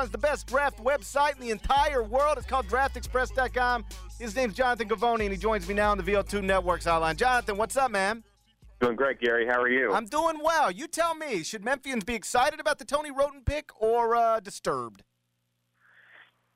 runs 0.00 0.10
the 0.10 0.16
best 0.18 0.46
draft 0.46 0.82
website 0.82 1.34
in 1.34 1.40
the 1.40 1.50
entire 1.50 2.02
world. 2.02 2.38
It's 2.38 2.46
called 2.46 2.66
DraftExpress.com. 2.68 3.84
His 4.18 4.34
name's 4.34 4.54
Jonathan 4.54 4.88
Givony, 4.88 5.24
and 5.24 5.30
he 5.30 5.36
joins 5.36 5.68
me 5.68 5.74
now 5.74 5.90
on 5.90 5.98
the 5.98 6.02
VO2 6.02 6.42
Network's 6.42 6.86
hotline. 6.86 7.16
Jonathan, 7.16 7.58
what's 7.58 7.76
up, 7.76 7.90
man? 7.90 8.24
Doing 8.80 8.96
great, 8.96 9.20
Gary. 9.20 9.46
How 9.46 9.60
are 9.60 9.68
you? 9.68 9.92
I'm 9.92 10.06
doing 10.06 10.38
well. 10.42 10.70
You 10.70 10.86
tell 10.86 11.14
me, 11.14 11.42
should 11.42 11.62
Memphians 11.62 12.06
be 12.06 12.14
excited 12.14 12.60
about 12.60 12.78
the 12.78 12.86
Tony 12.86 13.10
Wroten 13.10 13.42
pick 13.44 13.68
or 13.78 14.16
uh, 14.16 14.40
disturbed? 14.40 15.02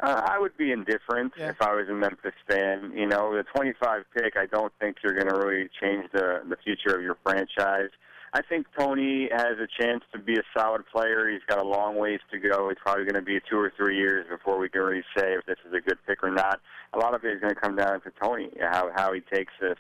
Uh, 0.03 0.23
I 0.25 0.39
would 0.39 0.57
be 0.57 0.73
indifferent 0.73 1.35
Yeah. 1.39 1.51
if 1.51 1.61
I 1.61 1.75
was 1.75 1.87
a 1.91 1.93
Memphis 1.93 2.33
fan. 2.49 2.93
You 2.97 3.07
know, 3.07 3.37
the 3.37 3.45
25 3.55 4.05
pick, 4.17 4.39
I 4.39 4.47
don't 4.47 4.73
think 4.81 4.97
you're 5.05 5.13
going 5.13 5.29
to 5.29 5.37
really 5.39 5.69
change 5.83 6.11
the 6.15 6.41
the 6.49 6.57
future 6.65 6.97
of 6.97 7.03
your 7.03 7.19
franchise. 7.23 7.91
I 8.37 8.43
think 8.43 8.67
Tony 8.77 9.29
has 9.31 9.59
a 9.61 9.69
chance 9.81 10.03
to 10.13 10.19
be 10.19 10.35
a 10.35 10.43
solid 10.59 10.83
player. 10.93 11.31
He's 11.31 11.45
got 11.49 11.59
a 11.59 11.67
long 11.67 11.95
ways 11.95 12.19
to 12.33 12.39
go. 12.41 12.69
It's 12.69 12.81
probably 12.85 13.05
going 13.05 13.15
to 13.15 13.23
be 13.23 13.39
two 13.49 13.57
or 13.57 13.73
three 13.77 13.97
years 13.97 14.27
before 14.29 14.59
we 14.59 14.69
can 14.69 14.81
really 14.81 15.05
say 15.17 15.35
if 15.35 15.47
this 15.47 15.59
is 15.65 15.73
a 15.73 15.81
good 15.81 15.99
pick 16.05 16.21
or 16.25 16.33
not. 16.33 16.61
A 16.95 16.99
lot 16.99 17.15
of 17.15 17.25
it 17.25 17.33
is 17.33 17.41
going 17.41 17.55
to 17.55 17.61
come 17.61 17.77
down 17.77 18.01
to 18.01 18.11
Tony, 18.21 18.51
how 18.61 18.91
how 18.93 19.13
he 19.13 19.21
takes 19.21 19.53
this. 19.61 19.79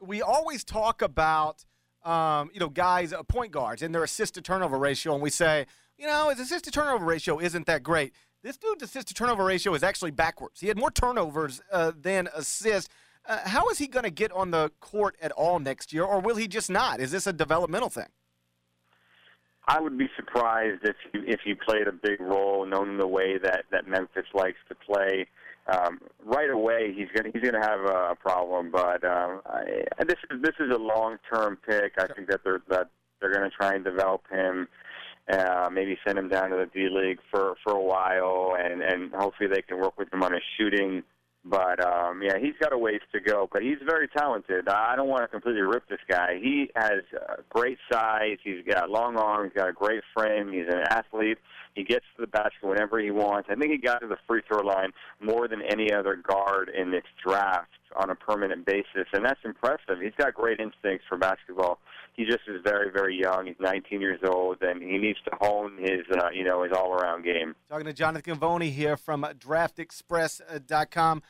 we 0.00 0.20
always 0.20 0.64
talk 0.64 1.00
about 1.00 1.64
um, 2.04 2.50
you 2.52 2.58
know 2.58 2.68
guys 2.68 3.12
uh, 3.12 3.22
point 3.22 3.52
guards 3.52 3.80
and 3.80 3.94
their 3.94 4.02
assist 4.02 4.34
to 4.34 4.42
turnover 4.42 4.76
ratio 4.76 5.12
and 5.14 5.22
we 5.22 5.30
say 5.30 5.66
you 5.98 6.06
know 6.06 6.30
his 6.30 6.40
assist 6.40 6.64
to 6.64 6.70
turnover 6.70 7.04
ratio 7.04 7.38
isn't 7.38 7.66
that 7.66 7.82
great 7.82 8.12
this 8.42 8.56
dude's 8.56 8.82
assist 8.82 9.08
to 9.08 9.14
turnover 9.14 9.44
ratio 9.44 9.74
is 9.74 9.82
actually 9.82 10.12
backwards 10.12 10.60
he 10.60 10.68
had 10.68 10.78
more 10.78 10.90
turnovers 10.90 11.60
uh, 11.72 11.90
than 12.00 12.28
assists 12.34 12.88
uh, 13.28 13.38
how 13.44 13.68
is 13.68 13.78
he 13.78 13.86
going 13.86 14.04
to 14.04 14.10
get 14.10 14.32
on 14.32 14.50
the 14.50 14.70
court 14.80 15.16
at 15.20 15.30
all 15.32 15.58
next 15.58 15.92
year 15.92 16.04
or 16.04 16.20
will 16.20 16.36
he 16.36 16.48
just 16.48 16.70
not 16.70 17.00
is 17.00 17.10
this 17.10 17.26
a 17.26 17.32
developmental 17.32 17.88
thing 17.88 18.08
I 19.68 19.80
would 19.80 19.98
be 19.98 20.08
surprised 20.16 20.80
if 20.82 20.96
he, 21.12 21.18
if 21.30 21.40
he 21.44 21.54
played 21.54 21.86
a 21.86 21.92
big 21.92 22.20
role, 22.20 22.64
knowing 22.64 22.96
the 22.96 23.06
way 23.06 23.36
that 23.36 23.64
that 23.70 23.86
Memphis 23.86 24.24
likes 24.32 24.56
to 24.70 24.74
play. 24.74 25.26
Um, 25.66 26.00
right 26.24 26.48
away, 26.48 26.94
he's 26.96 27.08
gonna 27.14 27.28
he's 27.34 27.42
gonna 27.42 27.64
have 27.64 27.80
a 27.80 28.14
problem. 28.18 28.70
But 28.70 29.04
um, 29.04 29.42
I, 29.44 29.84
this 30.06 30.16
is 30.30 30.42
this 30.42 30.54
is 30.58 30.74
a 30.74 30.78
long 30.78 31.18
term 31.30 31.58
pick. 31.66 31.92
I 31.98 32.06
think 32.06 32.28
that 32.30 32.40
they're 32.44 32.62
that 32.70 32.88
they're 33.20 33.32
gonna 33.32 33.50
try 33.50 33.74
and 33.74 33.84
develop 33.84 34.22
him. 34.30 34.68
Uh, 35.30 35.68
maybe 35.70 35.98
send 36.06 36.18
him 36.18 36.30
down 36.30 36.48
to 36.48 36.56
the 36.56 36.66
D 36.72 36.88
League 36.90 37.18
for 37.30 37.56
for 37.62 37.74
a 37.74 37.82
while, 37.82 38.56
and 38.58 38.80
and 38.80 39.12
hopefully 39.12 39.50
they 39.54 39.60
can 39.60 39.78
work 39.78 39.98
with 39.98 40.10
him 40.10 40.22
on 40.22 40.32
his 40.32 40.42
shooting. 40.56 41.02
But 41.48 41.84
um, 41.84 42.22
yeah, 42.22 42.38
he's 42.38 42.54
got 42.60 42.72
a 42.72 42.78
ways 42.78 43.00
to 43.12 43.20
go. 43.20 43.48
But 43.50 43.62
he's 43.62 43.78
very 43.86 44.08
talented. 44.08 44.68
I 44.68 44.96
don't 44.96 45.08
want 45.08 45.22
to 45.22 45.28
completely 45.28 45.62
rip 45.62 45.88
this 45.88 46.00
guy. 46.08 46.38
He 46.40 46.70
has 46.76 47.00
uh, 47.14 47.36
great 47.48 47.78
size. 47.90 48.38
He's 48.44 48.64
got 48.68 48.90
long 48.90 49.16
arms. 49.16 49.52
He's 49.52 49.60
got 49.60 49.68
a 49.68 49.72
great 49.72 50.02
frame. 50.14 50.52
He's 50.52 50.68
an 50.68 50.82
athlete. 50.90 51.38
He 51.74 51.84
gets 51.84 52.04
to 52.16 52.22
the 52.22 52.26
basket 52.26 52.62
whenever 52.62 52.98
he 52.98 53.10
wants. 53.10 53.48
I 53.50 53.54
think 53.54 53.70
he 53.70 53.78
got 53.78 54.00
to 54.00 54.08
the 54.08 54.16
free 54.26 54.42
throw 54.46 54.60
line 54.60 54.90
more 55.20 55.48
than 55.48 55.62
any 55.62 55.92
other 55.92 56.16
guard 56.16 56.70
in 56.76 56.90
this 56.90 57.04
draft 57.24 57.70
on 57.96 58.10
a 58.10 58.14
permanent 58.14 58.66
basis, 58.66 59.06
and 59.12 59.24
that's 59.24 59.40
impressive. 59.44 60.00
He's 60.02 60.12
got 60.18 60.34
great 60.34 60.60
instincts 60.60 61.06
for 61.08 61.16
basketball. 61.16 61.78
He 62.14 62.24
just 62.24 62.40
is 62.48 62.60
very, 62.64 62.90
very 62.90 63.18
young. 63.18 63.46
He's 63.46 63.56
19 63.60 64.00
years 64.00 64.20
old, 64.26 64.58
and 64.60 64.82
he 64.82 64.98
needs 64.98 65.18
to 65.24 65.30
hone 65.40 65.78
his, 65.78 66.00
uh, 66.12 66.28
you 66.34 66.44
know, 66.44 66.64
his 66.64 66.72
all-around 66.72 67.24
game. 67.24 67.54
talking 67.68 67.86
to 67.86 67.92
jonathan 67.92 68.36
Givony 68.36 68.72
here 68.72 68.96
from 68.96 69.22
draftexpress.com 69.22 71.22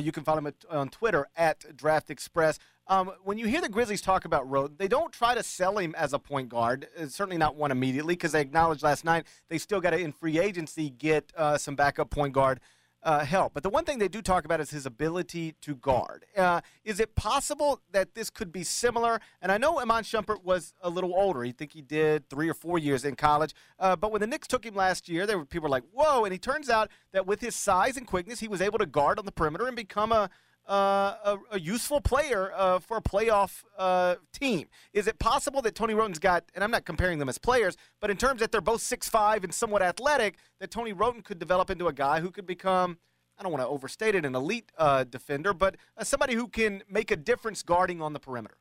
you 0.00 0.12
can 0.12 0.24
follow 0.24 0.38
him 0.38 0.46
at, 0.46 0.54
on 0.70 0.88
twitter 0.88 1.28
at 1.36 1.60
draftexpress 1.76 2.58
um, 2.86 3.12
when 3.22 3.38
you 3.38 3.46
hear 3.46 3.62
the 3.62 3.68
Grizzlies 3.68 4.02
talk 4.02 4.26
about 4.26 4.48
Wroten, 4.48 4.76
they 4.76 4.88
don't 4.88 5.10
try 5.10 5.34
to 5.34 5.42
sell 5.42 5.78
him 5.78 5.94
as 5.96 6.12
a 6.12 6.18
point 6.18 6.50
guard. 6.50 6.86
Uh, 6.98 7.06
certainly 7.06 7.38
not 7.38 7.56
one 7.56 7.70
immediately, 7.70 8.14
because 8.14 8.32
they 8.32 8.42
acknowledged 8.42 8.82
last 8.82 9.04
night 9.04 9.26
they 9.48 9.56
still 9.56 9.80
got 9.80 9.90
to, 9.90 9.98
in 9.98 10.12
free 10.12 10.38
agency, 10.38 10.90
get 10.90 11.32
uh, 11.36 11.56
some 11.56 11.76
backup 11.76 12.10
point 12.10 12.34
guard 12.34 12.60
uh, 13.04 13.24
help. 13.24 13.52
But 13.52 13.62
the 13.62 13.70
one 13.70 13.84
thing 13.84 13.98
they 13.98 14.08
do 14.08 14.22
talk 14.22 14.44
about 14.44 14.60
is 14.60 14.70
his 14.70 14.86
ability 14.86 15.54
to 15.60 15.76
guard. 15.76 16.24
Uh, 16.36 16.62
is 16.84 16.98
it 16.98 17.14
possible 17.14 17.80
that 17.92 18.14
this 18.14 18.30
could 18.30 18.50
be 18.50 18.64
similar? 18.64 19.20
And 19.42 19.52
I 19.52 19.58
know 19.58 19.78
Iman 19.78 20.02
Shumpert 20.04 20.42
was 20.42 20.72
a 20.80 20.88
little 20.88 21.14
older. 21.14 21.44
I 21.44 21.52
think 21.52 21.72
he 21.72 21.82
did 21.82 22.28
three 22.30 22.48
or 22.48 22.54
four 22.54 22.78
years 22.78 23.04
in 23.04 23.14
college. 23.14 23.54
Uh, 23.78 23.94
but 23.94 24.10
when 24.10 24.20
the 24.20 24.26
Knicks 24.26 24.48
took 24.48 24.64
him 24.64 24.74
last 24.74 25.08
year, 25.08 25.26
there 25.26 25.38
were 25.38 25.44
people 25.44 25.64
were 25.64 25.70
like, 25.70 25.84
"Whoa!" 25.92 26.24
And 26.24 26.32
he 26.32 26.38
turns 26.38 26.70
out 26.70 26.90
that 27.12 27.26
with 27.26 27.40
his 27.40 27.54
size 27.54 27.96
and 27.96 28.06
quickness, 28.06 28.40
he 28.40 28.48
was 28.48 28.62
able 28.62 28.78
to 28.78 28.86
guard 28.86 29.18
on 29.18 29.26
the 29.26 29.32
perimeter 29.32 29.66
and 29.66 29.76
become 29.76 30.10
a 30.10 30.30
uh, 30.68 31.14
a, 31.24 31.38
a 31.52 31.60
useful 31.60 32.00
player 32.00 32.52
uh, 32.54 32.78
for 32.78 32.96
a 32.96 33.02
playoff 33.02 33.64
uh, 33.78 34.16
team. 34.32 34.68
Is 34.92 35.06
it 35.06 35.18
possible 35.18 35.60
that 35.62 35.74
Tony 35.74 35.94
Wroten's 35.94 36.18
got, 36.18 36.44
and 36.54 36.64
I'm 36.64 36.70
not 36.70 36.84
comparing 36.84 37.18
them 37.18 37.28
as 37.28 37.38
players, 37.38 37.76
but 38.00 38.10
in 38.10 38.16
terms 38.16 38.40
that 38.40 38.50
they're 38.50 38.60
both 38.60 38.80
6'5 38.80 39.44
and 39.44 39.52
somewhat 39.52 39.82
athletic, 39.82 40.36
that 40.60 40.70
Tony 40.70 40.92
Wroten 40.92 41.22
could 41.22 41.38
develop 41.38 41.70
into 41.70 41.86
a 41.86 41.92
guy 41.92 42.20
who 42.20 42.30
could 42.30 42.46
become, 42.46 42.98
I 43.38 43.42
don't 43.42 43.52
want 43.52 43.62
to 43.62 43.68
overstate 43.68 44.14
it, 44.14 44.24
an 44.24 44.34
elite 44.34 44.70
uh, 44.78 45.04
defender, 45.04 45.52
but 45.52 45.76
uh, 45.98 46.04
somebody 46.04 46.34
who 46.34 46.48
can 46.48 46.82
make 46.88 47.10
a 47.10 47.16
difference 47.16 47.62
guarding 47.62 48.00
on 48.00 48.12
the 48.12 48.20
perimeter? 48.20 48.56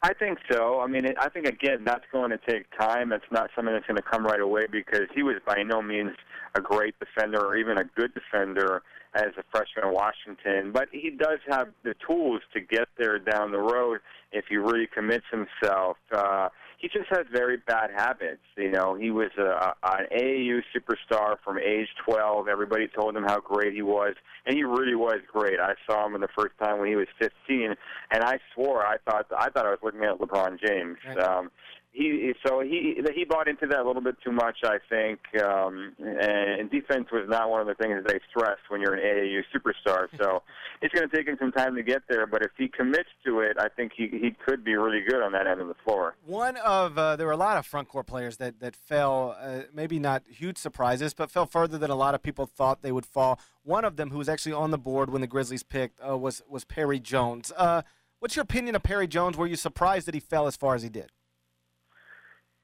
I 0.00 0.14
think 0.14 0.38
so. 0.50 0.80
I 0.80 0.86
mean, 0.86 1.06
I 1.18 1.28
think 1.28 1.46
again 1.46 1.82
that's 1.84 2.04
going 2.12 2.30
to 2.30 2.38
take 2.48 2.66
time. 2.78 3.12
It's 3.12 3.24
not 3.32 3.50
something 3.56 3.74
that's 3.74 3.86
going 3.86 3.96
to 3.96 4.02
come 4.02 4.24
right 4.24 4.40
away 4.40 4.66
because 4.70 5.08
he 5.12 5.24
was 5.24 5.36
by 5.44 5.64
no 5.64 5.82
means 5.82 6.12
a 6.54 6.60
great 6.60 6.94
defender 7.00 7.44
or 7.44 7.56
even 7.56 7.78
a 7.78 7.84
good 7.96 8.12
defender 8.14 8.82
as 9.18 9.32
a 9.36 9.42
freshman 9.50 9.88
in 9.88 9.94
Washington. 9.94 10.72
But 10.72 10.88
he 10.92 11.10
does 11.10 11.38
have 11.48 11.68
the 11.82 11.94
tools 12.06 12.42
to 12.54 12.60
get 12.60 12.88
there 12.96 13.18
down 13.18 13.52
the 13.52 13.58
road 13.58 14.00
if 14.32 14.46
he 14.48 14.56
really 14.56 14.86
commits 14.86 15.24
himself. 15.30 15.96
Uh, 16.12 16.48
he 16.78 16.88
just 16.88 17.08
has 17.10 17.26
very 17.32 17.56
bad 17.56 17.90
habits. 17.94 18.42
You 18.56 18.70
know, 18.70 18.94
he 18.94 19.10
was 19.10 19.30
a, 19.36 19.74
an 19.82 20.06
AAU 20.12 20.60
superstar 20.74 21.36
from 21.44 21.58
age 21.58 21.88
12. 22.06 22.46
Everybody 22.46 22.86
told 22.86 23.16
him 23.16 23.24
how 23.24 23.40
great 23.40 23.74
he 23.74 23.82
was, 23.82 24.14
and 24.46 24.56
he 24.56 24.62
really 24.62 24.94
was 24.94 25.18
great. 25.30 25.58
I 25.58 25.74
saw 25.88 26.06
him 26.06 26.14
in 26.14 26.20
the 26.20 26.28
first 26.38 26.54
time 26.62 26.78
when 26.78 26.88
he 26.88 26.94
was 26.94 27.08
15, 27.18 27.74
and 28.12 28.22
I 28.22 28.38
swore 28.54 28.86
I 28.86 28.96
thought 29.04 29.26
I 29.36 29.50
thought 29.50 29.66
I 29.66 29.70
was 29.70 29.80
looking 29.82 30.04
at 30.04 30.18
LeBron 30.18 30.60
James. 30.64 30.98
Right. 31.06 31.18
Um, 31.18 31.50
he 31.98 32.32
so 32.46 32.60
he 32.60 33.02
he 33.14 33.24
bought 33.24 33.48
into 33.48 33.66
that 33.66 33.80
a 33.80 33.84
little 33.84 34.02
bit 34.02 34.16
too 34.24 34.30
much, 34.30 34.58
I 34.64 34.78
think. 34.88 35.18
Um, 35.42 35.94
and 35.98 36.70
defense 36.70 37.08
was 37.10 37.26
not 37.28 37.50
one 37.50 37.60
of 37.60 37.66
the 37.66 37.74
things 37.74 38.04
they 38.06 38.20
stress 38.30 38.58
when 38.68 38.80
you're 38.80 38.94
an 38.94 39.00
AAU 39.00 39.42
superstar. 39.52 40.06
So 40.16 40.42
it's 40.82 40.94
going 40.94 41.08
to 41.08 41.16
take 41.16 41.26
him 41.26 41.36
some 41.40 41.50
time 41.50 41.74
to 41.74 41.82
get 41.82 42.02
there. 42.08 42.26
But 42.26 42.42
if 42.42 42.52
he 42.56 42.68
commits 42.68 43.08
to 43.26 43.40
it, 43.40 43.56
I 43.58 43.68
think 43.68 43.92
he 43.96 44.06
he 44.08 44.36
could 44.46 44.62
be 44.62 44.76
really 44.76 45.02
good 45.06 45.22
on 45.22 45.32
that 45.32 45.48
end 45.48 45.60
of 45.60 45.66
the 45.66 45.74
floor. 45.84 46.14
One 46.24 46.56
of 46.58 46.96
uh, 46.96 47.16
there 47.16 47.26
were 47.26 47.32
a 47.32 47.36
lot 47.36 47.56
of 47.56 47.66
front 47.66 47.88
court 47.88 48.06
players 48.06 48.36
that 48.36 48.60
that 48.60 48.76
fell, 48.76 49.36
uh, 49.40 49.62
maybe 49.74 49.98
not 49.98 50.22
huge 50.28 50.58
surprises, 50.58 51.14
but 51.14 51.32
fell 51.32 51.46
further 51.46 51.78
than 51.78 51.90
a 51.90 51.96
lot 51.96 52.14
of 52.14 52.22
people 52.22 52.46
thought 52.46 52.82
they 52.82 52.92
would 52.92 53.06
fall. 53.06 53.40
One 53.64 53.84
of 53.84 53.96
them, 53.96 54.10
who 54.10 54.18
was 54.18 54.28
actually 54.28 54.52
on 54.52 54.70
the 54.70 54.78
board 54.78 55.10
when 55.10 55.20
the 55.20 55.26
Grizzlies 55.26 55.64
picked, 55.64 56.00
uh, 56.06 56.16
was 56.16 56.42
was 56.48 56.64
Perry 56.64 57.00
Jones. 57.00 57.52
Uh, 57.56 57.82
what's 58.20 58.36
your 58.36 58.44
opinion 58.44 58.76
of 58.76 58.84
Perry 58.84 59.08
Jones? 59.08 59.36
Were 59.36 59.48
you 59.48 59.56
surprised 59.56 60.06
that 60.06 60.14
he 60.14 60.20
fell 60.20 60.46
as 60.46 60.56
far 60.56 60.76
as 60.76 60.82
he 60.82 60.88
did? 60.88 61.10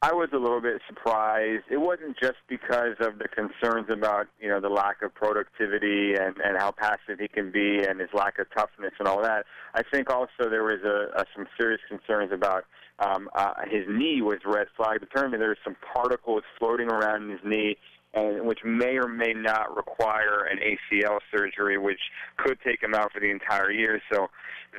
I 0.04 0.12
was 0.12 0.28
a 0.34 0.37
little 0.37 0.60
bit 0.60 0.82
surprised. 0.87 1.65
It 1.70 1.78
wasn't 1.78 2.19
just 2.20 2.37
because 2.47 2.94
of 3.00 3.19
the 3.19 3.26
concerns 3.26 3.88
about 3.88 4.26
you 4.38 4.50
know 4.50 4.60
the 4.60 4.69
lack 4.69 5.00
of 5.00 5.15
productivity 5.15 6.12
and 6.12 6.37
and 6.44 6.59
how 6.59 6.72
passive 6.72 7.20
he 7.20 7.26
can 7.26 7.50
be 7.50 7.82
and 7.82 7.98
his 7.98 8.10
lack 8.12 8.38
of 8.38 8.47
toughness 8.54 8.92
and 8.98 9.09
all 9.09 9.22
that. 9.22 9.47
I 9.75 9.82
think 9.82 10.10
also 10.10 10.50
there 10.50 10.62
was 10.62 10.81
a, 10.84 11.19
a 11.19 11.25
some 11.34 11.47
serious 11.59 11.81
concerns 11.88 12.32
about 12.32 12.66
um, 12.98 13.31
uh, 13.34 13.54
his 13.66 13.84
knee 13.88 14.20
was 14.20 14.41
red 14.44 14.66
flag. 14.76 15.03
Apparently 15.03 15.38
there 15.38 15.48
was 15.48 15.65
some 15.65 15.76
particles 15.94 16.42
floating 16.59 16.91
around 16.91 17.22
in 17.22 17.31
his 17.31 17.41
knee. 17.42 17.78
And 18.12 18.47
which 18.47 18.60
may 18.65 18.97
or 18.97 19.09
may 19.09 19.32
not 19.34 19.75
require 19.75 20.44
an 20.44 20.60
ACL 20.60 21.19
surgery, 21.36 21.78
which 21.78 21.98
could 22.36 22.59
take 22.65 22.81
him 22.81 22.94
out 22.94 23.10
for 23.12 23.19
the 23.19 23.28
entire 23.28 23.72
year. 23.72 24.00
So, 24.12 24.28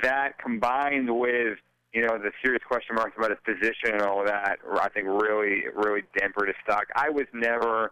that 0.01 0.37
combined 0.37 1.13
with 1.19 1.57
you 1.95 2.01
know, 2.01 2.17
the 2.17 2.31
serious 2.43 2.61
question 2.67 2.93
marks 2.93 3.13
about 3.17 3.31
his 3.31 3.39
position 3.45 3.93
and 3.93 4.01
all 4.01 4.19
of 4.19 4.27
that, 4.27 4.59
I 4.69 4.89
think 4.89 5.07
really, 5.07 5.63
really 5.73 6.01
dampened 6.17 6.47
his 6.47 6.57
stock. 6.61 6.87
I 6.93 7.09
was 7.09 7.25
never 7.33 7.91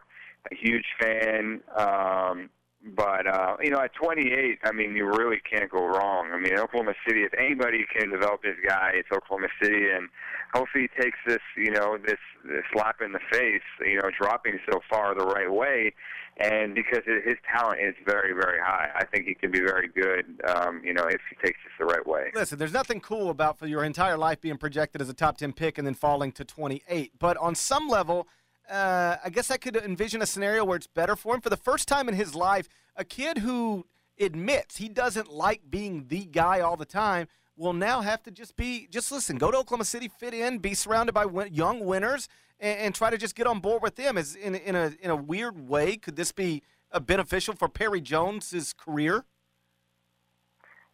a 0.52 0.56
huge 0.56 0.86
fan, 1.00 1.62
um, 1.77 2.50
but 2.83 3.27
uh, 3.27 3.56
you 3.62 3.69
know, 3.69 3.80
at 3.80 3.94
28, 3.94 4.59
I 4.63 4.71
mean, 4.71 4.95
you 4.95 5.06
really 5.07 5.39
can't 5.39 5.69
go 5.69 5.85
wrong. 5.85 6.31
I 6.33 6.38
mean, 6.38 6.57
Oklahoma 6.57 6.94
City, 7.07 7.24
if 7.24 7.33
anybody 7.33 7.85
can 7.95 8.09
develop 8.12 8.44
this 8.44 8.57
guy, 8.68 8.91
it's 8.95 9.07
Oklahoma 9.12 9.47
City, 9.62 9.89
and 9.89 10.09
hopefully 10.53 10.89
he 10.94 11.01
takes 11.01 11.18
this, 11.25 11.39
you 11.56 11.71
know, 11.71 11.97
this, 11.97 12.19
this 12.44 12.63
slap 12.74 13.01
in 13.01 13.13
the 13.13 13.21
face, 13.31 13.62
you 13.85 13.95
know, 13.95 14.09
dropping 14.19 14.59
so 14.69 14.81
far 14.89 15.15
the 15.15 15.25
right 15.25 15.51
way. 15.51 15.94
And 16.38 16.74
because 16.74 17.01
his 17.06 17.35
talent 17.56 17.80
is 17.80 17.94
very, 18.06 18.33
very 18.33 18.59
high, 18.59 18.89
I 18.95 19.06
think 19.06 19.27
he 19.27 19.36
can 19.36 19.51
be 19.51 19.59
very 19.59 19.88
good. 19.88 20.41
Um, 20.47 20.81
you 20.83 20.91
know, 20.91 21.03
if 21.03 21.21
he 21.29 21.36
takes 21.36 21.59
this 21.63 21.74
the 21.77 21.86
right 21.86 22.06
way. 22.06 22.31
Listen, 22.33 22.57
there's 22.57 22.74
nothing 22.74 23.00
cool 23.00 23.29
about 23.29 23.59
for 23.59 23.68
your 23.68 23.83
entire 23.83 24.18
life 24.18 24.41
being 24.41 24.57
projected 24.57 25.00
as 25.00 25.09
a 25.09 25.13
top 25.13 25.38
10 25.38 25.53
pick 25.53 25.77
and 25.77 25.86
then 25.86 25.94
falling 25.94 26.31
to 26.33 26.44
28. 26.44 27.12
But 27.19 27.38
on 27.38 27.53
some 27.53 27.88
level, 27.88 28.27
uh, 28.69 29.18
I 29.24 29.30
guess 29.30 29.51
I 29.51 29.57
could 29.57 29.75
envision 29.75 30.21
a 30.21 30.25
scenario 30.25 30.65
where 30.65 30.77
it's 30.77 30.88
better 30.88 31.15
for 31.15 31.36
him. 31.36 31.42
For 31.42 31.50
the 31.50 31.57
first 31.57 31.88
time 31.88 32.07
in 32.07 32.15
his 32.15 32.36
life, 32.36 32.68
a 32.95 33.04
kid 33.04 33.39
who 33.39 33.86
admits 34.19 34.77
he 34.77 34.89
doesn't 34.89 35.31
like 35.31 35.62
being 35.69 36.06
the 36.07 36.25
guy 36.25 36.60
all 36.60 36.77
the 36.77 36.86
time 36.86 37.27
will 37.56 37.74
now 37.74 38.01
have 38.01 38.24
to 38.24 38.31
just 38.31 38.56
be, 38.56 38.88
just 38.89 39.12
listen, 39.12 39.38
go 39.38 39.51
to 39.51 39.57
Oklahoma 39.57 39.86
City, 39.86 40.07
fit 40.07 40.33
in, 40.33 40.57
be 40.57 40.74
surrounded 40.74 41.13
by 41.13 41.25
win- 41.25 41.54
young 41.54 41.86
winners, 41.86 42.27
and, 42.60 42.80
and 42.80 42.95
try 42.95 43.10
to 43.10 43.18
just 43.18 43.36
get 43.36 43.45
on 43.48 43.60
board 43.60 43.81
with 43.81 43.95
them. 43.95 44.18
Is 44.18 44.36
in 44.36 44.56
in 44.56 44.75
a 44.75 44.94
in 45.01 45.12
a 45.12 45.15
weird 45.15 45.68
way, 45.68 45.98
could 45.98 46.15
this 46.15 46.31
be 46.31 46.63
uh, 46.92 47.00
beneficial 47.00 47.56
for 47.56 47.68
Perry 47.68 48.01
Jones's 48.01 48.74
career? 48.74 49.25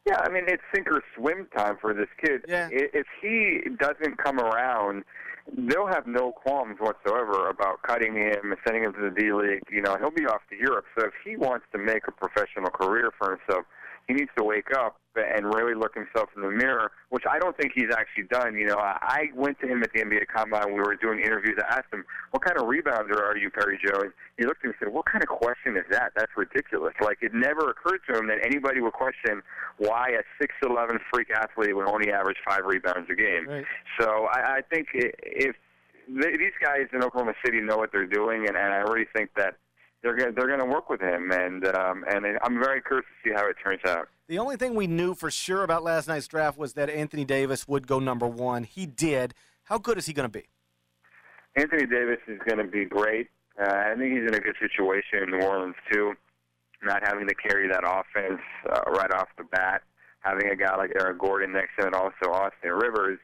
Yeah, 0.07 0.19
I 0.21 0.29
mean 0.29 0.45
it's 0.47 0.63
sink 0.73 0.87
or 0.87 1.03
swim 1.15 1.47
time 1.55 1.77
for 1.79 1.93
this 1.93 2.07
kid. 2.23 2.45
Yeah. 2.47 2.69
If 2.71 3.05
he 3.21 3.61
doesn't 3.77 4.17
come 4.17 4.39
around, 4.39 5.03
they'll 5.57 5.87
have 5.87 6.07
no 6.07 6.31
qualms 6.31 6.77
whatsoever 6.79 7.49
about 7.49 7.81
cutting 7.83 8.15
him 8.15 8.51
and 8.51 8.57
sending 8.65 8.83
him 8.83 8.93
to 8.93 9.01
the 9.01 9.09
D 9.09 9.33
League. 9.33 9.63
You 9.71 9.81
know, 9.81 9.97
he'll 9.99 10.11
be 10.11 10.25
off 10.25 10.41
to 10.49 10.55
Europe. 10.55 10.85
So 10.97 11.05
if 11.05 11.13
he 11.23 11.37
wants 11.37 11.65
to 11.71 11.77
make 11.77 12.07
a 12.07 12.11
professional 12.11 12.69
career 12.69 13.11
for 13.17 13.37
himself, 13.37 13.65
he 14.09 14.15
needs 14.15 14.31
to 14.35 14.43
wake 14.43 14.73
up 14.73 14.97
and 15.15 15.45
really 15.53 15.75
look 15.75 15.93
himself 15.93 16.29
in 16.35 16.41
the 16.41 16.49
mirror, 16.49 16.91
which 17.09 17.25
I 17.29 17.37
don't 17.37 17.55
think 17.57 17.73
he's 17.75 17.93
actually 17.93 18.23
done. 18.23 18.55
You 18.55 18.65
know, 18.65 18.77
I 18.79 19.29
went 19.35 19.59
to 19.59 19.67
him 19.67 19.83
at 19.83 19.93
the 19.93 20.01
NBA 20.01 20.25
Combine. 20.33 20.65
When 20.65 20.73
we 20.73 20.79
were 20.79 20.95
doing 20.95 21.19
interviews. 21.19 21.59
I 21.61 21.77
asked 21.77 21.93
him, 21.93 22.03
"What 22.31 22.43
kind 22.43 22.57
of 22.57 22.63
rebounder 22.63 23.21
are 23.21 23.37
you, 23.37 23.51
Perry 23.51 23.77
Jones?" 23.77 24.13
He 24.37 24.45
looked 24.45 24.65
at 24.65 24.69
me 24.69 24.69
and 24.69 24.87
said, 24.87 24.93
"What 24.93 25.05
kind 25.05 25.21
of 25.21 25.29
question 25.29 25.77
is 25.77 25.85
that? 25.91 26.13
That's 26.15 26.31
ridiculous." 26.35 26.95
Like 26.99 27.19
it 27.21 27.33
never 27.35 27.69
occurred 27.69 28.01
to 28.09 28.17
him 28.17 28.27
that 28.29 28.39
anybody 28.43 28.81
would 28.81 28.93
question 28.93 29.43
why 29.77 30.09
a 30.09 30.23
six 30.41 30.55
eleven 30.63 30.97
freak 31.13 31.29
athlete 31.29 31.75
would 31.75 31.87
only 31.87 32.11
average 32.11 32.37
five 32.47 32.65
rebounds 32.65 33.09
a 33.11 33.15
game. 33.15 33.47
Right. 33.47 33.65
So 33.99 34.25
I, 34.33 34.57
I 34.57 34.61
think 34.73 34.87
if 34.93 35.55
these 36.07 36.57
guys 36.63 36.87
in 36.93 37.03
Oklahoma 37.03 37.33
City 37.45 37.61
know 37.61 37.77
what 37.77 37.91
they're 37.91 38.07
doing, 38.07 38.47
and, 38.47 38.57
and 38.57 38.73
I 38.73 38.81
really 38.89 39.05
think 39.13 39.29
that 39.37 39.57
they're 40.01 40.15
gonna, 40.15 40.31
they're 40.31 40.47
going 40.47 40.59
to 40.59 40.65
work 40.65 40.89
with 40.89 41.01
him, 41.01 41.31
and 41.31 41.65
um, 41.67 42.03
and 42.09 42.25
I'm 42.43 42.59
very 42.59 42.81
curious 42.81 43.05
to 43.23 43.29
see 43.29 43.35
how 43.35 43.47
it 43.47 43.57
turns 43.63 43.81
out. 43.85 44.07
The 44.27 44.39
only 44.39 44.55
thing 44.55 44.75
we 44.75 44.87
knew 44.87 45.15
for 45.15 45.31
sure 45.31 45.63
about 45.63 45.83
last 45.83 46.07
night's 46.07 46.27
draft 46.27 46.57
was 46.57 46.73
that 46.73 46.89
Anthony 46.89 47.25
Davis 47.25 47.67
would 47.67 47.87
go 47.87 47.99
number 47.99 48.27
one. 48.27 48.63
He 48.63 48.85
did. 48.85 49.33
How 49.63 49.77
good 49.77 49.97
is 49.97 50.05
he 50.05 50.13
going 50.13 50.29
to 50.29 50.39
be? 50.39 50.47
Anthony 51.55 51.85
Davis 51.85 52.19
is 52.27 52.39
going 52.45 52.59
to 52.59 52.71
be 52.71 52.85
great. 52.85 53.29
Uh, 53.59 53.65
I 53.65 53.95
think 53.97 54.13
he's 54.13 54.27
in 54.27 54.33
a 54.33 54.39
good 54.39 54.55
situation 54.59 55.23
in 55.23 55.31
New 55.31 55.45
Orleans 55.45 55.75
too, 55.91 56.13
not 56.83 57.05
having 57.05 57.27
to 57.27 57.35
carry 57.35 57.67
that 57.67 57.83
offense 57.83 58.41
uh, 58.71 58.89
right 58.91 59.11
off 59.13 59.27
the 59.37 59.43
bat, 59.43 59.81
having 60.21 60.47
a 60.49 60.55
guy 60.55 60.75
like 60.77 60.91
Eric 60.97 61.17
Gordon 61.19 61.51
next 61.51 61.71
to 61.77 61.87
him, 61.87 61.93
and 61.93 61.95
also 61.95 62.31
Austin 62.31 62.71
Rivers 62.71 63.19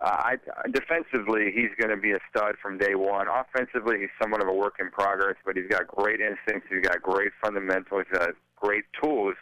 uh, 0.00 0.06
I, 0.06 0.36
defensively, 0.70 1.50
he's 1.52 1.70
going 1.78 1.90
to 1.90 2.00
be 2.00 2.12
a 2.12 2.18
stud 2.30 2.54
from 2.62 2.78
day 2.78 2.94
one. 2.94 3.26
Offensively, 3.28 3.98
he's 4.00 4.10
somewhat 4.22 4.42
of 4.42 4.48
a 4.48 4.54
work 4.54 4.76
in 4.78 4.90
progress, 4.90 5.34
but 5.44 5.56
he's 5.56 5.66
got 5.68 5.88
great 5.88 6.20
instincts. 6.20 6.68
He's 6.70 6.82
got 6.82 7.02
great 7.02 7.32
fundamentals. 7.42 8.04
He's 8.08 8.18
got 8.18 8.30
great 8.56 8.84
tools. 9.02 9.34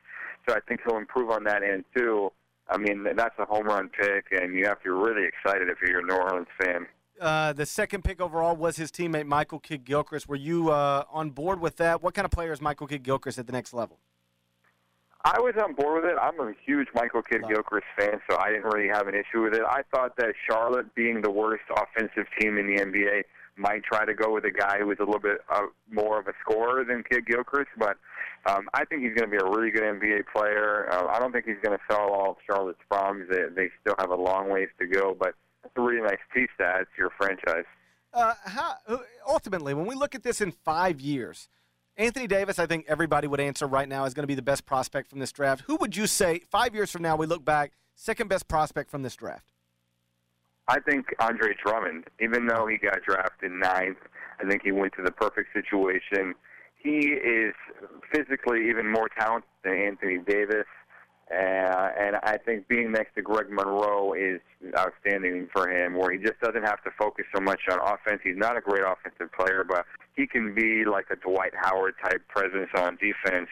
So 0.49 0.55
I 0.55 0.61
think 0.67 0.81
he'll 0.87 0.97
improve 0.97 1.31
on 1.31 1.44
that 1.44 1.62
end 1.62 1.85
too. 1.94 2.31
I 2.69 2.79
mean, 2.79 3.06
that's 3.17 3.35
a 3.38 3.44
home 3.44 3.67
run 3.67 3.91
pick, 3.91 4.26
and 4.31 4.55
you 4.55 4.64
have 4.64 4.79
to 4.82 4.85
be 4.85 4.91
really 4.91 5.26
excited 5.26 5.69
if 5.69 5.79
you're 5.87 6.00
a 6.00 6.03
New 6.03 6.14
Orleans 6.14 6.49
fan. 6.61 6.87
Uh, 7.20 7.53
the 7.53 7.64
second 7.64 8.03
pick 8.05 8.20
overall 8.20 8.56
was 8.56 8.76
his 8.76 8.91
teammate 8.91 9.26
Michael 9.26 9.58
Kidd 9.58 9.85
Gilchrist. 9.85 10.29
Were 10.29 10.37
you 10.37 10.70
uh, 10.70 11.05
on 11.11 11.31
board 11.31 11.61
with 11.61 11.76
that? 11.76 12.03
What 12.03 12.14
kind 12.14 12.25
of 12.25 12.31
player 12.31 12.53
is 12.53 12.61
Michael 12.61 12.87
Kidd 12.87 13.03
Gilchrist 13.03 13.38
at 13.38 13.47
the 13.47 13.53
next 13.53 13.73
level? 13.73 13.99
I 15.26 15.40
was 15.40 15.55
on 15.61 15.75
board 15.75 16.05
with 16.05 16.12
it. 16.12 16.17
I'm 16.23 16.38
a 16.38 16.52
huge 16.64 16.87
Michael 16.94 17.20
Kidd 17.20 17.43
Gilchrist 17.49 17.88
fan, 17.99 18.20
so 18.31 18.38
I 18.38 18.50
didn't 18.50 18.67
really 18.67 18.87
have 18.87 19.08
an 19.08 19.14
issue 19.17 19.43
with 19.43 19.55
it. 19.55 19.62
I 19.69 19.82
thought 19.93 20.17
that 20.19 20.34
Charlotte, 20.49 20.94
being 20.94 21.20
the 21.20 21.31
worst 21.32 21.64
offensive 21.76 22.26
team 22.38 22.58
in 22.58 22.69
the 22.69 22.81
NBA, 22.81 23.25
might 23.56 23.82
try 23.82 24.05
to 24.05 24.14
go 24.14 24.32
with 24.32 24.44
a 24.44 24.52
guy 24.52 24.78
who 24.78 24.87
was 24.87 24.99
a 25.00 25.05
little 25.05 25.19
bit 25.19 25.38
uh, 25.50 25.62
more 25.90 26.20
of 26.20 26.28
a 26.28 26.32
scorer 26.40 26.84
than 26.84 27.02
Kidd 27.02 27.26
Gilchrist, 27.26 27.70
but 27.76 27.96
um, 28.46 28.69
I 28.73 28.84
think 28.84 29.02
he's 29.02 29.14
going 29.14 29.28
to 29.28 29.37
be 29.37 29.43
a 29.43 29.50
really 29.50 29.73
good 29.73 29.82
NBA 29.82 30.26
player. 30.32 30.88
Uh, 30.93 31.06
I 31.08 31.19
don't 31.19 31.32
think 31.32 31.46
he's 31.46 31.56
going 31.61 31.76
to 31.76 31.84
solve 31.93 32.12
all 32.12 32.31
of 32.31 32.37
Charlotte's 32.46 32.79
problems. 32.88 33.29
They, 33.29 33.46
they 33.52 33.70
still 33.81 33.96
have 33.99 34.11
a 34.11 34.14
long 34.17 34.49
ways 34.49 34.69
to 34.79 34.87
go, 34.87 35.17
but 35.19 35.34
that's 35.62 35.75
a 35.76 35.81
really 35.81 36.02
nice 36.02 36.22
piece 36.32 36.50
to 36.58 36.64
add 36.64 36.82
to 36.82 36.99
your 36.99 37.11
franchise. 37.19 37.64
Uh, 38.14 38.34
how, 38.44 38.75
ultimately, 39.26 39.75
when 39.75 39.87
we 39.87 39.96
look 39.96 40.14
at 40.14 40.22
this 40.22 40.40
in 40.40 40.52
five 40.52 41.00
years, 41.00 41.49
Anthony 41.98 42.26
Davis, 42.26 42.58
I 42.58 42.66
think 42.66 42.84
everybody 42.88 43.26
would 43.26 43.40
answer 43.40 43.66
right 43.66 43.88
now, 43.88 44.04
is 44.04 44.12
going 44.12 44.25
to 44.25 44.28
be 44.28 44.34
the 44.34 44.43
best 44.43 44.66
prospect 44.66 45.08
from 45.08 45.19
this 45.19 45.32
draft. 45.32 45.62
Who 45.66 45.76
would 45.76 45.96
you 45.96 46.06
say, 46.06 46.40
five 46.50 46.75
years 46.75 46.90
from 46.90 47.02
now, 47.02 47.16
we 47.16 47.26
look 47.26 47.44
back, 47.44 47.72
second 47.94 48.28
best 48.28 48.48
prospect 48.48 48.90
from 48.90 49.02
this 49.02 49.16
draft? 49.16 49.52
I 50.69 50.81
think 50.81 51.06
Andre 51.20 51.54
Drummond, 51.64 52.04
even 52.20 52.46
though 52.46 52.66
he 52.66 52.76
got 52.76 53.02
drafted 53.02 53.52
ninth, 53.52 53.98
I 54.40 54.48
think 54.48 54.62
he 54.62 54.72
went 54.72 54.93
to 54.94 55.02
the 55.02 55.10
perfect 55.10 55.54
situation. 55.54 56.34
He 56.76 57.12
is 57.12 57.54
physically 58.12 58.69
even 58.69 58.90
more 58.93 59.08
talented 59.08 59.48
than 59.64 59.75
Anthony 59.75 60.19
Davis. 60.19 60.66
Uh, 61.28 61.90
and 61.99 62.14
I 62.23 62.37
think 62.38 62.69
being 62.69 62.93
next 62.93 63.17
to 63.17 63.23
Greg 63.23 63.50
Monroe 63.50 64.12
is 64.12 64.40
outstanding 64.78 65.49
for 65.52 65.69
him, 65.69 65.94
where 65.94 66.12
he 66.12 66.19
just 66.19 66.38
doesn't 66.40 66.62
have 66.62 66.82
to 66.84 66.90
focus 66.96 67.25
so 67.34 67.40
much 67.40 67.62
on 67.69 67.81
offense. 67.81 68.20
He's 68.23 68.37
not 68.37 68.56
a 68.56 68.61
great 68.61 68.84
offensive 68.87 69.32
player, 69.32 69.64
but 69.69 69.87
he 70.14 70.28
can 70.28 70.55
be 70.55 70.84
like 70.84 71.06
a 71.11 71.17
Dwight 71.17 71.52
Howard 71.61 71.94
type 72.05 72.23
presence 72.28 72.70
on 72.76 72.96
defense 73.02 73.49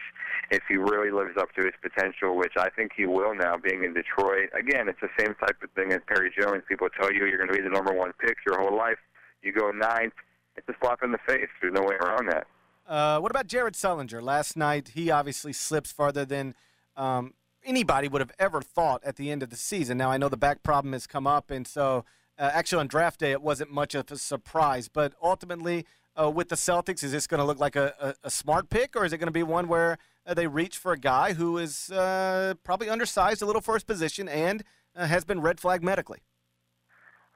if 0.51 0.61
he 0.69 0.77
really 0.77 1.11
lives 1.11 1.35
up 1.37 1.53
to 1.55 1.65
his 1.65 1.73
potential, 1.81 2.37
which 2.37 2.53
I 2.57 2.69
think 2.69 2.91
he 2.95 3.05
will 3.05 3.35
now, 3.35 3.57
being 3.57 3.83
in 3.83 3.93
Detroit. 3.93 4.51
Again, 4.57 4.87
it's 4.87 5.01
the 5.01 5.11
same 5.19 5.35
type 5.35 5.57
of 5.61 5.69
thing 5.71 5.91
as 5.91 5.99
Perry 6.07 6.31
Jones. 6.39 6.63
People 6.69 6.87
tell 6.97 7.11
you 7.11 7.25
you're 7.25 7.37
going 7.37 7.49
to 7.49 7.55
be 7.55 7.61
the 7.61 7.69
number 7.69 7.93
one 7.93 8.13
pick 8.21 8.37
your 8.47 8.57
whole 8.57 8.77
life. 8.77 8.99
You 9.43 9.51
go 9.51 9.71
ninth, 9.71 10.13
it's 10.55 10.67
a 10.69 10.73
slap 10.81 11.03
in 11.03 11.11
the 11.11 11.19
face. 11.27 11.49
There's 11.61 11.73
no 11.73 11.81
way 11.81 11.95
around 11.95 12.29
that. 12.29 12.47
Uh, 12.87 13.19
what 13.19 13.31
about 13.31 13.47
Jared 13.47 13.73
Sullinger? 13.73 14.21
Last 14.21 14.55
night, 14.55 14.91
he 14.93 15.11
obviously 15.11 15.51
slips 15.51 15.91
farther 15.91 16.23
than. 16.23 16.55
Um, 16.95 17.33
anybody 17.65 18.07
would 18.07 18.21
have 18.21 18.31
ever 18.39 18.61
thought 18.61 19.03
at 19.03 19.15
the 19.15 19.31
end 19.31 19.43
of 19.43 19.49
the 19.49 19.55
season. 19.55 19.97
Now 19.97 20.11
I 20.11 20.17
know 20.17 20.29
the 20.29 20.37
back 20.37 20.63
problem 20.63 20.93
has 20.93 21.07
come 21.07 21.27
up, 21.27 21.51
and 21.51 21.67
so 21.67 22.05
uh, 22.37 22.49
actually 22.53 22.79
on 22.79 22.87
draft 22.87 23.19
day 23.19 23.31
it 23.31 23.41
wasn't 23.41 23.71
much 23.71 23.95
of 23.95 24.11
a 24.11 24.17
surprise. 24.17 24.87
But 24.87 25.13
ultimately, 25.21 25.85
uh, 26.19 26.29
with 26.29 26.49
the 26.49 26.55
Celtics, 26.55 27.03
is 27.03 27.11
this 27.11 27.27
going 27.27 27.39
to 27.39 27.45
look 27.45 27.59
like 27.59 27.75
a, 27.75 27.93
a, 27.99 28.27
a, 28.27 28.29
smart 28.29 28.69
pick, 28.69 28.95
or 28.95 29.03
is 29.03 29.11
it 29.11 29.17
going 29.17 29.27
to 29.27 29.31
be 29.31 29.43
one 29.43 29.67
where 29.67 29.97
uh, 30.25 30.33
they 30.33 30.47
reach 30.47 30.77
for 30.77 30.93
a 30.93 30.97
guy 30.97 31.33
who 31.33 31.57
is 31.57 31.91
uh, 31.91 32.53
probably 32.63 32.89
undersized 32.89 33.41
a 33.41 33.45
little 33.45 33.61
for 33.61 33.73
his 33.73 33.83
position 33.83 34.29
and 34.29 34.63
uh, 34.95 35.05
has 35.05 35.25
been 35.25 35.41
red 35.41 35.59
flagged 35.59 35.83
medically? 35.83 36.19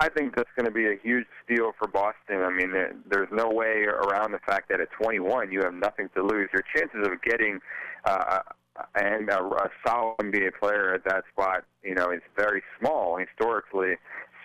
I 0.02 0.08
think 0.08 0.34
that's 0.34 0.50
going 0.56 0.66
to 0.66 0.72
be 0.72 0.86
a 0.86 0.96
huge 1.04 1.26
steal 1.44 1.74
for 1.78 1.86
Boston. 1.90 2.42
I 2.42 2.50
mean, 2.50 2.74
there's 3.10 3.28
no 3.34 3.50
way 3.50 3.84
around 3.84 4.32
the 4.32 4.40
fact 4.48 4.70
that 4.70 4.80
at 4.80 4.88
21 4.92 5.52
you 5.52 5.60
have 5.62 5.74
nothing 5.74 6.10
to 6.16 6.24
lose. 6.24 6.48
Your 6.54 6.64
chances 6.74 7.06
of 7.06 7.22
getting 7.22 7.60
uh, 8.06 8.40
and 8.96 9.30
a, 9.30 9.44
a 9.44 9.70
solid 9.86 10.18
NBA 10.20 10.52
player 10.60 10.94
at 10.94 11.04
that 11.06 11.24
spot, 11.32 11.64
you 11.84 11.96
know, 11.96 12.12
is 12.12 12.22
very 12.38 12.62
small 12.80 13.18
historically. 13.18 13.96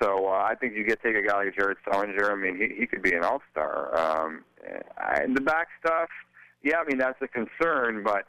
So 0.03 0.27
uh, 0.27 0.47
I 0.51 0.55
think 0.55 0.75
you 0.75 0.85
get 0.85 1.03
take 1.03 1.17
a 1.17 1.23
guy 1.23 1.45
like 1.45 1.57
Jared 1.57 1.79
Sullinger. 1.87 2.31
I 2.31 2.35
mean, 2.35 2.57
he 2.57 2.75
he 2.81 2.87
could 2.87 3.03
be 3.03 3.15
an 3.15 3.23
all 3.25 3.43
star. 3.51 3.97
Um, 3.97 4.45
and 4.99 5.37
the 5.37 5.41
back 5.41 5.69
stuff, 5.81 6.09
yeah, 6.63 6.79
I 6.79 6.85
mean 6.85 6.99
that's 6.99 7.21
a 7.23 7.29
concern, 7.29 8.03
but 8.03 8.27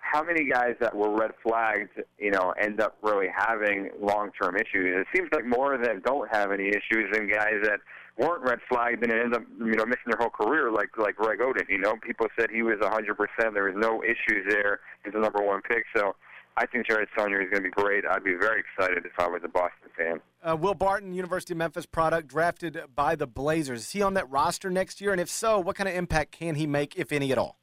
how 0.00 0.24
many 0.24 0.48
guys 0.48 0.74
that 0.80 0.94
were 0.94 1.16
red 1.16 1.32
flagged, 1.42 2.02
you 2.18 2.30
know, 2.30 2.52
end 2.60 2.80
up 2.80 2.96
really 3.02 3.28
having 3.34 3.90
long 4.00 4.30
term 4.40 4.56
issues? 4.56 5.00
It 5.00 5.06
seems 5.14 5.28
like 5.32 5.46
more 5.46 5.78
them 5.78 6.02
don't 6.04 6.28
have 6.34 6.50
any 6.50 6.68
issues 6.68 7.12
than 7.12 7.28
guys 7.28 7.60
that 7.62 7.80
weren't 8.18 8.42
red 8.42 8.58
flagged 8.68 9.02
and 9.02 9.12
end 9.12 9.34
up, 9.34 9.42
you 9.58 9.76
know, 9.76 9.86
missing 9.86 10.08
their 10.08 10.18
whole 10.18 10.30
career, 10.30 10.70
like 10.70 10.90
like 10.98 11.16
Greg 11.16 11.38
Oden. 11.38 11.68
You 11.68 11.78
know, 11.78 11.94
people 12.02 12.26
said 12.38 12.50
he 12.50 12.62
was 12.62 12.76
100%. 12.80 13.54
There 13.54 13.64
was 13.64 13.76
no 13.76 14.02
issues 14.02 14.46
there. 14.48 14.80
He's 15.04 15.12
the 15.12 15.20
number 15.20 15.42
one 15.42 15.62
pick. 15.62 15.84
So 15.94 16.16
I 16.56 16.66
think 16.66 16.86
Jared 16.86 17.08
Sullinger 17.16 17.42
is 17.42 17.50
going 17.50 17.62
to 17.62 17.68
be 17.68 17.70
great. 17.70 18.04
I'd 18.04 18.24
be 18.24 18.34
very 18.34 18.60
excited 18.60 19.06
if 19.06 19.12
I 19.18 19.28
was 19.28 19.42
a 19.44 19.48
Boston 19.48 19.90
fan. 19.96 20.20
Uh, 20.42 20.56
Will 20.56 20.74
Barton, 20.74 21.14
University 21.14 21.54
of 21.54 21.58
Memphis 21.58 21.86
product, 21.86 22.28
drafted 22.28 22.80
by 22.94 23.14
the 23.14 23.26
Blazers. 23.26 23.80
Is 23.80 23.90
he 23.90 24.02
on 24.02 24.14
that 24.14 24.28
roster 24.30 24.70
next 24.70 25.00
year? 25.00 25.12
And 25.12 25.20
if 25.20 25.30
so, 25.30 25.60
what 25.60 25.76
kind 25.76 25.88
of 25.88 25.94
impact 25.94 26.32
can 26.32 26.56
he 26.56 26.66
make, 26.66 26.96
if 26.96 27.12
any 27.12 27.32
at 27.32 27.38
all? 27.38 27.59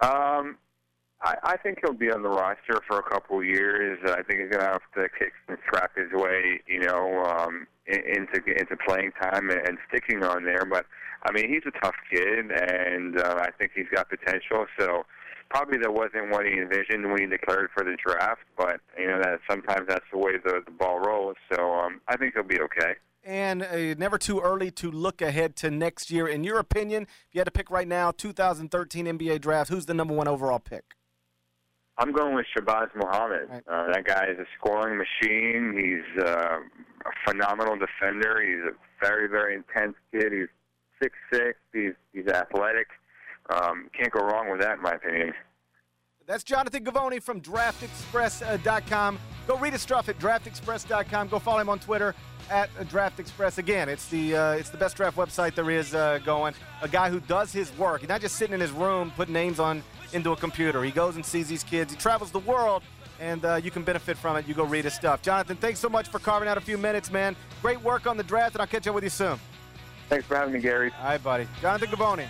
Um, 0.00 0.56
I, 1.22 1.36
I 1.42 1.56
think 1.58 1.78
he'll 1.82 1.92
be 1.92 2.10
on 2.10 2.22
the 2.22 2.28
roster 2.28 2.80
for 2.88 2.98
a 2.98 3.02
couple 3.02 3.38
of 3.38 3.44
years. 3.44 3.98
I 4.04 4.22
think 4.22 4.40
he's 4.40 4.50
going 4.50 4.64
to 4.64 4.72
have 4.72 4.82
to 4.94 5.08
kick 5.18 5.32
and 5.48 5.58
scrap 5.66 5.96
his 5.96 6.10
way, 6.12 6.60
you 6.66 6.80
know, 6.80 7.24
um, 7.24 7.66
into 7.86 8.42
into 8.46 8.76
playing 8.86 9.12
time 9.20 9.50
and, 9.50 9.78
sticking 9.88 10.22
on 10.22 10.44
there. 10.44 10.64
But 10.64 10.86
I 11.24 11.32
mean, 11.32 11.48
he's 11.48 11.62
a 11.66 11.78
tough 11.80 11.96
kid, 12.10 12.50
and 12.50 13.20
uh, 13.20 13.38
I 13.40 13.50
think 13.58 13.72
he's 13.74 13.88
got 13.92 14.08
potential. 14.08 14.66
So 14.78 15.04
probably 15.50 15.78
that 15.78 15.92
wasn't 15.92 16.30
what 16.30 16.46
he 16.46 16.52
envisioned 16.52 17.10
when 17.10 17.20
he 17.20 17.26
declared 17.26 17.68
for 17.74 17.84
the 17.84 17.96
draft. 18.02 18.42
But 18.56 18.80
you 18.98 19.08
know 19.08 19.20
that 19.20 19.40
sometimes 19.48 19.88
that's 19.88 20.06
the 20.12 20.18
way 20.18 20.38
the 20.42 20.62
the 20.64 20.70
ball 20.70 21.00
rolls. 21.00 21.36
So 21.52 21.72
um, 21.74 22.00
I 22.08 22.16
think 22.16 22.34
he'll 22.34 22.44
be 22.44 22.60
okay. 22.60 22.94
And 23.22 23.62
uh, 23.62 23.94
never 23.94 24.16
too 24.16 24.40
early 24.40 24.70
to 24.72 24.90
look 24.90 25.20
ahead 25.20 25.54
to 25.56 25.70
next 25.70 26.10
year. 26.10 26.26
In 26.26 26.42
your 26.42 26.58
opinion, 26.58 27.02
if 27.02 27.34
you 27.34 27.40
had 27.40 27.44
to 27.44 27.50
pick 27.50 27.70
right 27.70 27.86
now, 27.86 28.12
2013 28.12 29.06
NBA 29.06 29.40
draft, 29.40 29.70
who's 29.70 29.86
the 29.86 29.94
number 29.94 30.14
one 30.14 30.26
overall 30.26 30.58
pick? 30.58 30.94
I'm 31.98 32.12
going 32.12 32.34
with 32.34 32.46
Shabazz 32.56 32.88
Muhammad. 32.96 33.48
Right. 33.50 33.62
Uh, 33.68 33.92
that 33.92 34.06
guy 34.06 34.26
is 34.30 34.38
a 34.38 34.46
scoring 34.58 34.96
machine. 34.96 35.74
He's 35.76 36.24
uh, 36.24 36.56
a 37.04 37.30
phenomenal 37.30 37.76
defender. 37.76 38.40
He's 38.40 38.72
a 38.72 39.06
very, 39.06 39.28
very 39.28 39.54
intense 39.54 39.96
kid. 40.10 40.32
He's 40.32 40.48
six 41.02 41.14
six. 41.30 41.58
He's 41.74 41.92
he's 42.14 42.26
athletic. 42.28 42.86
Um, 43.50 43.90
can't 43.98 44.12
go 44.12 44.20
wrong 44.20 44.50
with 44.50 44.60
that, 44.62 44.76
in 44.78 44.82
my 44.82 44.92
opinion. 44.92 45.34
That's 46.30 46.44
Jonathan 46.44 46.84
Givony 46.84 47.20
from 47.20 47.40
DraftExpress.com. 47.40 49.18
Go 49.48 49.56
read 49.56 49.72
his 49.72 49.82
stuff 49.82 50.08
at 50.08 50.16
DraftExpress.com. 50.20 51.26
Go 51.26 51.40
follow 51.40 51.58
him 51.58 51.68
on 51.68 51.80
Twitter 51.80 52.14
at 52.48 52.72
DraftExpress. 52.82 53.58
Again, 53.58 53.88
it's 53.88 54.06
the 54.06 54.36
uh, 54.36 54.52
it's 54.52 54.70
the 54.70 54.78
best 54.78 54.96
draft 54.96 55.16
website 55.16 55.56
there 55.56 55.68
is 55.72 55.92
uh, 55.92 56.18
going. 56.18 56.54
A 56.82 56.88
guy 56.88 57.10
who 57.10 57.18
does 57.18 57.52
his 57.52 57.76
work. 57.76 58.02
He's 58.02 58.08
not 58.08 58.20
just 58.20 58.36
sitting 58.36 58.54
in 58.54 58.60
his 58.60 58.70
room 58.70 59.12
putting 59.16 59.34
names 59.34 59.58
on 59.58 59.82
into 60.12 60.30
a 60.30 60.36
computer. 60.36 60.84
He 60.84 60.92
goes 60.92 61.16
and 61.16 61.26
sees 61.26 61.48
these 61.48 61.64
kids. 61.64 61.92
He 61.92 61.98
travels 61.98 62.30
the 62.30 62.38
world, 62.38 62.84
and 63.18 63.44
uh, 63.44 63.56
you 63.56 63.72
can 63.72 63.82
benefit 63.82 64.16
from 64.16 64.36
it. 64.36 64.46
You 64.46 64.54
go 64.54 64.62
read 64.62 64.84
his 64.84 64.94
stuff. 64.94 65.22
Jonathan, 65.22 65.56
thanks 65.56 65.80
so 65.80 65.88
much 65.88 66.06
for 66.10 66.20
carving 66.20 66.48
out 66.48 66.56
a 66.56 66.60
few 66.60 66.78
minutes, 66.78 67.10
man. 67.10 67.34
Great 67.60 67.82
work 67.82 68.06
on 68.06 68.16
the 68.16 68.22
draft, 68.22 68.54
and 68.54 68.62
I'll 68.62 68.68
catch 68.68 68.86
up 68.86 68.94
with 68.94 69.02
you 69.02 69.10
soon. 69.10 69.36
Thanks 70.08 70.26
for 70.26 70.36
having 70.36 70.54
me, 70.54 70.60
Gary. 70.60 70.92
All 71.00 71.06
right, 71.06 71.20
buddy. 71.20 71.48
Jonathan 71.60 71.88
Givony. 71.88 72.28